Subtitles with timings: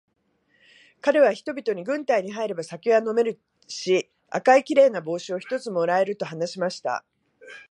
[0.99, 7.05] かれは人々に、軍隊に入れば酒は飲めるし、赤いきれいな帽子を一つ貰える、と話しました。